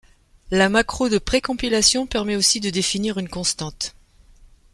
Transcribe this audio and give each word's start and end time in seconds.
La 0.49 0.67
macro 0.67 1.09
de 1.09 1.19
précompilation 1.19 2.07
permet 2.07 2.35
aussi 2.35 2.59
de 2.59 2.71
définir 2.71 3.19
une 3.19 3.29
constante. 3.29 3.93